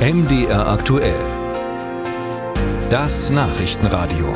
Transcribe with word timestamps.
MDR 0.00 0.66
aktuell. 0.66 1.20
Das 2.88 3.28
Nachrichtenradio. 3.28 4.32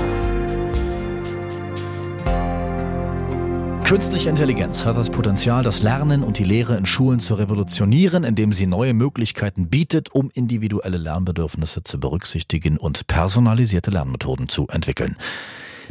Künstliche 3.84 4.28
Intelligenz 4.28 4.84
hat 4.84 4.98
das 4.98 5.08
Potenzial, 5.08 5.62
das 5.62 5.80
Lernen 5.80 6.22
und 6.22 6.36
die 6.36 6.44
Lehre 6.44 6.76
in 6.76 6.84
Schulen 6.84 7.18
zu 7.18 7.32
revolutionieren, 7.36 8.24
indem 8.24 8.52
sie 8.52 8.66
neue 8.66 8.92
Möglichkeiten 8.92 9.70
bietet, 9.70 10.14
um 10.14 10.30
individuelle 10.34 10.98
Lernbedürfnisse 10.98 11.82
zu 11.82 11.98
berücksichtigen 11.98 12.76
und 12.76 13.06
personalisierte 13.06 13.90
Lernmethoden 13.90 14.50
zu 14.50 14.66
entwickeln. 14.68 15.16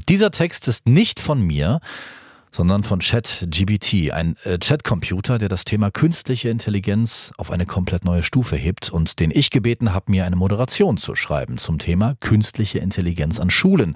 Dieser 0.07 0.29
Text 0.29 0.67
ist 0.67 0.87
nicht 0.87 1.19
von 1.19 1.41
mir, 1.41 1.79
sondern 2.53 2.83
von 2.83 2.99
ChatGBT, 2.99 4.11
ein 4.11 4.35
äh, 4.43 4.59
Chatcomputer, 4.59 5.39
der 5.39 5.49
das 5.49 5.65
Thema 5.65 5.89
künstliche 5.89 6.49
Intelligenz 6.49 7.33
auf 7.37 7.51
eine 7.51 7.65
komplett 7.65 8.05
neue 8.05 8.23
Stufe 8.23 8.55
hebt 8.55 8.91
und 8.91 9.19
den 9.19 9.31
ich 9.31 9.49
gebeten 9.49 9.93
habe, 9.93 10.11
mir 10.11 10.25
eine 10.25 10.35
Moderation 10.35 10.97
zu 10.97 11.15
schreiben 11.15 11.57
zum 11.57 11.79
Thema 11.79 12.15
künstliche 12.19 12.77
Intelligenz 12.79 13.39
an 13.39 13.49
Schulen. 13.49 13.95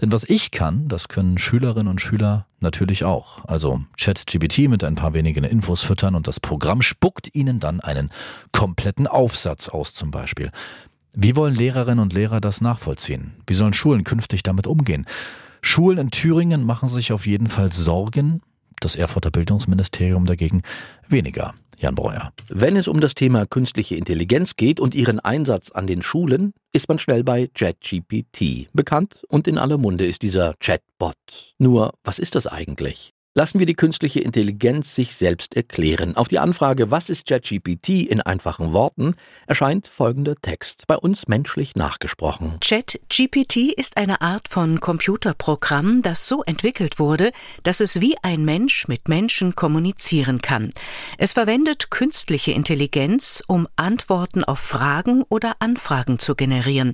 Denn 0.00 0.10
was 0.10 0.24
ich 0.24 0.50
kann, 0.50 0.88
das 0.88 1.08
können 1.08 1.38
Schülerinnen 1.38 1.88
und 1.88 2.00
Schüler 2.00 2.46
natürlich 2.60 3.04
auch. 3.04 3.44
Also 3.46 3.82
ChatGBT 3.98 4.68
mit 4.68 4.82
ein 4.82 4.94
paar 4.94 5.14
wenigen 5.14 5.44
Infos 5.44 5.82
füttern 5.82 6.14
und 6.14 6.26
das 6.26 6.40
Programm 6.40 6.82
spuckt 6.82 7.34
ihnen 7.34 7.60
dann 7.60 7.80
einen 7.80 8.10
kompletten 8.52 9.06
Aufsatz 9.06 9.68
aus 9.68 9.94
zum 9.94 10.10
Beispiel. 10.10 10.50
Wie 11.14 11.36
wollen 11.36 11.54
Lehrerinnen 11.54 12.00
und 12.00 12.12
Lehrer 12.12 12.40
das 12.40 12.60
nachvollziehen? 12.60 13.36
Wie 13.46 13.54
sollen 13.54 13.72
Schulen 13.72 14.04
künftig 14.04 14.42
damit 14.42 14.66
umgehen? 14.66 15.06
Schulen 15.66 15.98
in 15.98 16.10
Thüringen 16.12 16.64
machen 16.64 16.88
sich 16.88 17.12
auf 17.12 17.26
jeden 17.26 17.48
Fall 17.48 17.72
Sorgen, 17.72 18.40
das 18.78 18.94
Erfurter 18.94 19.32
Bildungsministerium 19.32 20.24
dagegen 20.24 20.62
weniger. 21.08 21.54
Jan 21.78 21.96
Breuer. 21.96 22.32
Wenn 22.48 22.76
es 22.76 22.86
um 22.86 23.00
das 23.00 23.16
Thema 23.16 23.46
künstliche 23.46 23.96
Intelligenz 23.96 24.54
geht 24.54 24.78
und 24.78 24.94
ihren 24.94 25.18
Einsatz 25.18 25.72
an 25.72 25.88
den 25.88 26.02
Schulen, 26.02 26.54
ist 26.72 26.88
man 26.88 27.00
schnell 27.00 27.24
bei 27.24 27.48
ChatGPT. 27.48 28.68
Bekannt 28.72 29.24
und 29.28 29.48
in 29.48 29.58
aller 29.58 29.76
Munde 29.76 30.06
ist 30.06 30.22
dieser 30.22 30.54
Chatbot. 30.60 31.16
Nur, 31.58 31.94
was 32.04 32.20
ist 32.20 32.36
das 32.36 32.46
eigentlich? 32.46 33.12
Lassen 33.38 33.58
wir 33.58 33.66
die 33.66 33.74
künstliche 33.74 34.20
Intelligenz 34.20 34.94
sich 34.94 35.14
selbst 35.14 35.56
erklären. 35.56 36.16
Auf 36.16 36.28
die 36.28 36.38
Anfrage, 36.38 36.90
was 36.90 37.10
ist 37.10 37.28
ChatGPT 37.28 37.90
in 38.08 38.22
einfachen 38.22 38.72
Worten, 38.72 39.14
erscheint 39.46 39.88
folgender 39.88 40.36
Text, 40.40 40.86
bei 40.86 40.96
uns 40.96 41.28
menschlich 41.28 41.76
nachgesprochen. 41.76 42.56
ChatGPT 42.62 43.74
ist 43.76 43.98
eine 43.98 44.22
Art 44.22 44.48
von 44.48 44.80
Computerprogramm, 44.80 46.00
das 46.00 46.26
so 46.26 46.44
entwickelt 46.44 46.98
wurde, 46.98 47.30
dass 47.62 47.80
es 47.80 48.00
wie 48.00 48.16
ein 48.22 48.46
Mensch 48.46 48.88
mit 48.88 49.06
Menschen 49.06 49.54
kommunizieren 49.54 50.40
kann. 50.40 50.70
Es 51.18 51.34
verwendet 51.34 51.90
künstliche 51.90 52.52
Intelligenz, 52.52 53.44
um 53.46 53.68
Antworten 53.76 54.44
auf 54.44 54.60
Fragen 54.60 55.24
oder 55.28 55.56
Anfragen 55.58 56.18
zu 56.18 56.36
generieren. 56.36 56.92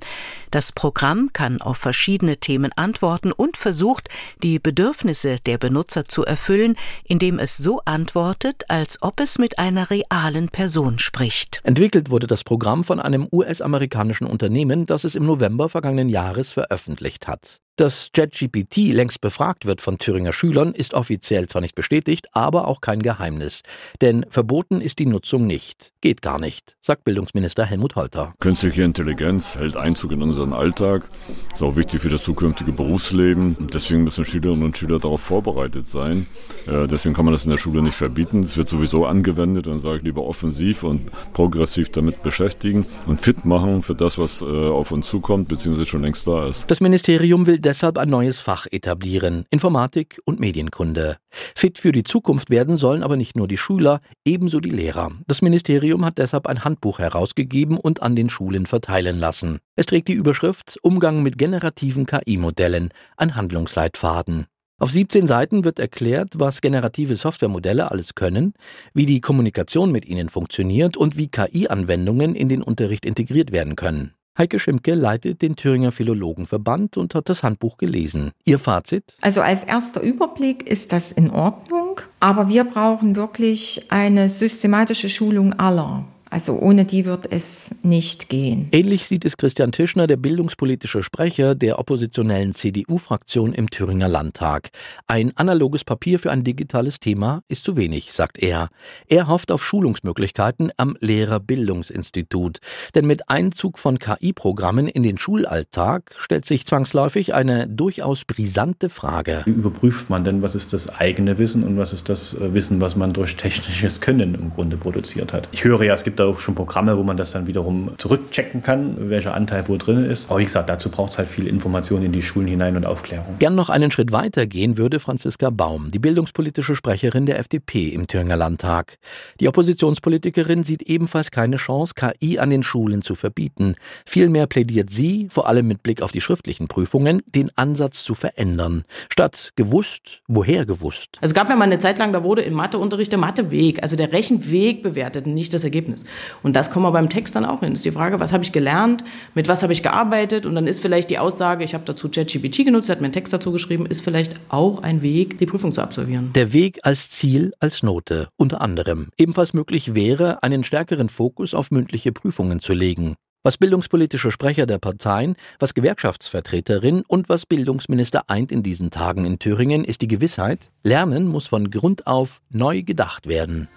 Das 0.50 0.72
Programm 0.72 1.30
kann 1.32 1.62
auf 1.62 1.76
verschiedene 1.76 2.38
Themen 2.38 2.72
antworten 2.74 3.30
und 3.30 3.56
versucht, 3.56 4.08
die 4.42 4.58
Bedürfnisse 4.58 5.36
der 5.46 5.58
Benutzer 5.58 6.04
zu 6.04 6.24
erfüllen, 6.32 6.76
indem 7.04 7.38
es 7.38 7.58
so 7.58 7.82
antwortet, 7.84 8.64
als 8.68 9.02
ob 9.02 9.20
es 9.20 9.38
mit 9.38 9.58
einer 9.58 9.90
realen 9.90 10.48
Person 10.48 10.98
spricht. 10.98 11.60
Entwickelt 11.62 12.08
wurde 12.08 12.26
das 12.26 12.42
Programm 12.42 12.84
von 12.84 13.00
einem 13.00 13.28
US-amerikanischen 13.30 14.26
Unternehmen, 14.26 14.86
das 14.86 15.04
es 15.04 15.14
im 15.14 15.26
November 15.26 15.68
vergangenen 15.68 16.08
Jahres 16.08 16.50
veröffentlicht 16.50 17.28
hat. 17.28 17.58
Dass 17.76 18.10
ChatGPT 18.12 18.92
längst 18.92 19.22
befragt 19.22 19.64
wird 19.64 19.80
von 19.80 19.96
Thüringer 19.96 20.34
Schülern, 20.34 20.74
ist 20.74 20.92
offiziell 20.92 21.48
zwar 21.48 21.62
nicht 21.62 21.74
bestätigt, 21.74 22.26
aber 22.32 22.68
auch 22.68 22.82
kein 22.82 23.00
Geheimnis. 23.00 23.62
Denn 24.02 24.26
verboten 24.28 24.82
ist 24.82 24.98
die 24.98 25.06
Nutzung 25.06 25.46
nicht. 25.46 25.90
Geht 26.02 26.20
gar 26.20 26.38
nicht, 26.38 26.76
sagt 26.82 27.04
Bildungsminister 27.04 27.64
Helmut 27.64 27.96
Holter. 27.96 28.34
Künstliche 28.40 28.82
Intelligenz 28.82 29.56
hält 29.56 29.78
Einzug 29.78 30.12
in 30.12 30.20
unseren 30.20 30.52
Alltag, 30.52 31.08
ist 31.54 31.62
auch 31.62 31.74
wichtig 31.74 32.02
für 32.02 32.10
das 32.10 32.22
zukünftige 32.24 32.72
Berufsleben. 32.72 33.56
Deswegen 33.72 34.04
müssen 34.04 34.26
Schülerinnen 34.26 34.64
und 34.64 34.76
Schüler 34.76 34.98
darauf 34.98 35.22
vorbereitet 35.22 35.86
sein. 35.86 36.26
Äh, 36.66 36.86
deswegen 36.86 37.14
kann 37.14 37.24
man 37.24 37.32
das 37.32 37.44
in 37.44 37.50
der 37.52 37.58
Schule 37.58 37.80
nicht 37.80 37.96
verbieten. 37.96 38.42
Es 38.42 38.58
wird 38.58 38.68
sowieso 38.68 39.06
angewendet 39.06 39.66
und 39.66 39.78
sage 39.78 39.96
ich 39.96 40.02
lieber 40.02 40.24
offensiv 40.24 40.82
und 40.82 41.10
progressiv 41.32 41.88
damit 41.88 42.22
beschäftigen 42.22 42.84
und 43.06 43.22
fit 43.22 43.46
machen 43.46 43.80
für 43.80 43.94
das, 43.94 44.18
was 44.18 44.42
äh, 44.42 44.44
auf 44.44 44.92
uns 44.92 45.08
zukommt, 45.08 45.48
beziehungsweise 45.48 45.86
schon 45.86 46.02
längst 46.02 46.26
da 46.26 46.48
ist. 46.48 46.70
Das 46.70 46.82
Ministerium 46.82 47.46
will 47.46 47.61
deshalb 47.62 47.98
ein 47.98 48.10
neues 48.10 48.40
Fach 48.40 48.66
etablieren, 48.70 49.46
Informatik 49.50 50.20
und 50.24 50.40
Medienkunde. 50.40 51.16
Fit 51.30 51.78
für 51.78 51.92
die 51.92 52.04
Zukunft 52.04 52.50
werden 52.50 52.76
sollen 52.76 53.02
aber 53.02 53.16
nicht 53.16 53.36
nur 53.36 53.48
die 53.48 53.56
Schüler, 53.56 54.00
ebenso 54.24 54.60
die 54.60 54.70
Lehrer. 54.70 55.12
Das 55.26 55.40
Ministerium 55.40 56.04
hat 56.04 56.18
deshalb 56.18 56.46
ein 56.46 56.64
Handbuch 56.64 56.98
herausgegeben 56.98 57.78
und 57.78 58.02
an 58.02 58.16
den 58.16 58.28
Schulen 58.28 58.66
verteilen 58.66 59.18
lassen. 59.18 59.60
Es 59.76 59.86
trägt 59.86 60.08
die 60.08 60.12
Überschrift 60.12 60.78
Umgang 60.82 61.22
mit 61.22 61.38
generativen 61.38 62.06
KI-Modellen, 62.06 62.90
ein 63.16 63.34
Handlungsleitfaden. 63.34 64.46
Auf 64.78 64.90
17 64.90 65.28
Seiten 65.28 65.62
wird 65.62 65.78
erklärt, 65.78 66.30
was 66.40 66.60
generative 66.60 67.14
Softwaremodelle 67.14 67.90
alles 67.90 68.16
können, 68.16 68.52
wie 68.94 69.06
die 69.06 69.20
Kommunikation 69.20 69.92
mit 69.92 70.04
ihnen 70.06 70.28
funktioniert 70.28 70.96
und 70.96 71.16
wie 71.16 71.28
KI-Anwendungen 71.28 72.34
in 72.34 72.48
den 72.48 72.62
Unterricht 72.62 73.06
integriert 73.06 73.52
werden 73.52 73.76
können. 73.76 74.14
Heike 74.36 74.58
Schimke 74.58 74.94
leitet 74.94 75.42
den 75.42 75.56
Thüringer 75.56 75.92
Philologenverband 75.92 76.96
und 76.96 77.14
hat 77.14 77.28
das 77.28 77.42
Handbuch 77.42 77.76
gelesen. 77.76 78.32
Ihr 78.46 78.58
Fazit? 78.58 79.04
Also 79.20 79.42
als 79.42 79.62
erster 79.62 80.00
Überblick 80.00 80.66
ist 80.66 80.92
das 80.92 81.12
in 81.12 81.30
Ordnung, 81.30 82.00
aber 82.18 82.48
wir 82.48 82.64
brauchen 82.64 83.14
wirklich 83.14 83.86
eine 83.90 84.30
systematische 84.30 85.10
Schulung 85.10 85.52
aller. 85.54 86.06
Also 86.32 86.58
ohne 86.58 86.86
die 86.86 87.04
wird 87.04 87.30
es 87.30 87.74
nicht 87.82 88.30
gehen. 88.30 88.68
Ähnlich 88.72 89.06
sieht 89.06 89.26
es 89.26 89.36
Christian 89.36 89.70
Tischner, 89.70 90.06
der 90.06 90.16
bildungspolitische 90.16 91.02
Sprecher 91.02 91.54
der 91.54 91.78
oppositionellen 91.78 92.54
CDU-Fraktion 92.54 93.52
im 93.52 93.68
Thüringer 93.68 94.08
Landtag. 94.08 94.70
Ein 95.06 95.36
analoges 95.36 95.84
Papier 95.84 96.18
für 96.18 96.30
ein 96.30 96.42
digitales 96.42 97.00
Thema 97.00 97.42
ist 97.48 97.64
zu 97.64 97.76
wenig, 97.76 98.12
sagt 98.14 98.38
er. 98.38 98.70
Er 99.08 99.28
hofft 99.28 99.52
auf 99.52 99.62
Schulungsmöglichkeiten 99.62 100.72
am 100.78 100.96
Lehrerbildungsinstitut. 101.00 102.60
Denn 102.94 103.06
mit 103.06 103.28
Einzug 103.28 103.78
von 103.78 103.98
KI-Programmen 103.98 104.88
in 104.88 105.02
den 105.02 105.18
Schulalltag 105.18 106.14
stellt 106.16 106.46
sich 106.46 106.64
zwangsläufig 106.64 107.34
eine 107.34 107.68
durchaus 107.68 108.24
brisante 108.24 108.88
Frage. 108.88 109.42
Wie 109.44 109.50
überprüft 109.50 110.08
man 110.08 110.24
denn, 110.24 110.40
was 110.40 110.54
ist 110.54 110.72
das 110.72 110.88
eigene 110.88 111.36
Wissen 111.36 111.62
und 111.62 111.76
was 111.76 111.92
ist 111.92 112.08
das 112.08 112.32
äh, 112.32 112.54
Wissen, 112.54 112.80
was 112.80 112.96
man 112.96 113.12
durch 113.12 113.36
technisches 113.36 114.00
Können 114.00 114.34
im 114.34 114.48
Grunde 114.48 114.78
produziert 114.78 115.34
hat? 115.34 115.50
Ich 115.52 115.64
höre 115.64 115.82
ja, 115.82 115.92
es 115.92 116.04
gibt 116.04 116.21
da 116.22 116.28
auch 116.28 116.40
schon 116.40 116.54
Programme, 116.54 116.96
wo 116.96 117.02
man 117.02 117.16
das 117.16 117.32
dann 117.32 117.46
wiederum 117.46 117.92
zurückchecken 117.98 118.62
kann, 118.62 119.10
welcher 119.10 119.34
Anteil 119.34 119.64
wo 119.68 119.76
drin 119.76 120.04
ist. 120.04 120.30
Aber 120.30 120.38
wie 120.38 120.44
gesagt, 120.44 120.68
dazu 120.68 120.88
braucht 120.90 121.12
es 121.12 121.18
halt 121.18 121.28
viel 121.28 121.46
Information 121.46 122.02
in 122.02 122.12
die 122.12 122.22
Schulen 122.22 122.46
hinein 122.46 122.76
und 122.76 122.86
Aufklärung. 122.86 123.36
Gern 123.38 123.54
noch 123.54 123.68
einen 123.68 123.90
Schritt 123.90 124.12
weiter 124.12 124.46
gehen 124.46 124.76
würde 124.76 125.00
Franziska 125.00 125.50
Baum, 125.50 125.90
die 125.90 125.98
bildungspolitische 125.98 126.74
Sprecherin 126.74 127.26
der 127.26 127.38
FDP 127.38 127.88
im 127.88 128.06
Thüringer 128.06 128.36
Landtag. 128.36 128.98
Die 129.40 129.48
Oppositionspolitikerin 129.48 130.64
sieht 130.64 130.82
ebenfalls 130.82 131.30
keine 131.30 131.56
Chance, 131.56 131.94
KI 131.94 132.38
an 132.38 132.50
den 132.50 132.62
Schulen 132.62 133.02
zu 133.02 133.14
verbieten. 133.14 133.74
Vielmehr 134.06 134.46
plädiert 134.46 134.90
sie, 134.90 135.28
vor 135.30 135.48
allem 135.48 135.66
mit 135.66 135.82
Blick 135.82 136.02
auf 136.02 136.12
die 136.12 136.20
schriftlichen 136.20 136.68
Prüfungen, 136.68 137.22
den 137.26 137.50
Ansatz 137.56 138.04
zu 138.04 138.14
verändern. 138.14 138.84
Statt 139.10 139.50
gewusst, 139.56 140.22
woher 140.28 140.66
gewusst. 140.66 141.18
Also 141.20 141.32
es 141.32 141.34
gab 141.34 141.48
ja 141.48 141.56
mal 141.56 141.64
eine 141.64 141.78
Zeit 141.78 141.98
lang, 141.98 142.12
da 142.12 142.22
wurde 142.22 142.42
im 142.42 142.54
Matheunterricht 142.54 143.12
der 143.12 143.18
Matheweg, 143.18 143.82
also 143.82 143.96
der 143.96 144.12
Rechenweg 144.12 144.82
bewertet, 144.82 145.26
nicht 145.26 145.54
das 145.54 145.64
Ergebnis. 145.64 146.04
Und 146.42 146.56
das 146.56 146.70
kommen 146.70 146.84
wir 146.84 146.92
beim 146.92 147.08
Text 147.08 147.36
dann 147.36 147.44
auch 147.44 147.60
hin. 147.60 147.70
Das 147.70 147.80
ist 147.80 147.84
die 147.84 147.92
Frage, 147.92 148.20
was 148.20 148.32
habe 148.32 148.44
ich 148.44 148.52
gelernt, 148.52 149.04
mit 149.34 149.48
was 149.48 149.62
habe 149.62 149.72
ich 149.72 149.82
gearbeitet 149.82 150.46
und 150.46 150.54
dann 150.54 150.66
ist 150.66 150.80
vielleicht 150.80 151.10
die 151.10 151.18
Aussage, 151.18 151.64
ich 151.64 151.74
habe 151.74 151.84
dazu 151.84 152.08
ChatGPT 152.08 152.64
genutzt, 152.64 152.88
hat 152.88 153.00
mir 153.00 153.06
einen 153.06 153.12
Text 153.12 153.32
dazu 153.32 153.52
geschrieben, 153.52 153.86
ist 153.86 154.02
vielleicht 154.02 154.34
auch 154.48 154.82
ein 154.82 155.02
Weg, 155.02 155.38
die 155.38 155.46
Prüfung 155.46 155.72
zu 155.72 155.82
absolvieren. 155.82 156.32
Der 156.34 156.52
Weg 156.52 156.80
als 156.82 157.10
Ziel, 157.10 157.52
als 157.60 157.82
Note, 157.82 158.28
unter 158.36 158.60
anderem. 158.60 159.08
Ebenfalls 159.16 159.52
möglich 159.52 159.94
wäre, 159.94 160.42
einen 160.42 160.64
stärkeren 160.64 161.08
Fokus 161.08 161.54
auf 161.54 161.70
mündliche 161.70 162.12
Prüfungen 162.12 162.60
zu 162.60 162.72
legen. 162.72 163.16
Was 163.44 163.58
bildungspolitische 163.58 164.30
Sprecher 164.30 164.66
der 164.66 164.78
Parteien, 164.78 165.34
was 165.58 165.74
Gewerkschaftsvertreterin 165.74 167.02
und 167.08 167.28
was 167.28 167.44
Bildungsminister 167.44 168.30
eint 168.30 168.52
in 168.52 168.62
diesen 168.62 168.90
Tagen 168.90 169.24
in 169.24 169.40
Thüringen, 169.40 169.84
ist 169.84 170.00
die 170.00 170.06
Gewissheit, 170.06 170.70
Lernen 170.84 171.26
muss 171.26 171.48
von 171.48 171.70
Grund 171.70 172.06
auf 172.06 172.40
neu 172.50 172.82
gedacht 172.82 173.26
werden. 173.26 173.68